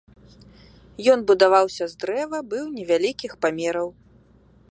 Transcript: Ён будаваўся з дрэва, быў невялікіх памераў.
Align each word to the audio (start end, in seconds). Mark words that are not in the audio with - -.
Ён 1.15 1.19
будаваўся 1.31 1.83
з 1.91 2.01
дрэва, 2.03 2.37
быў 2.53 2.65
невялікіх 2.79 3.31
памераў. 3.47 3.87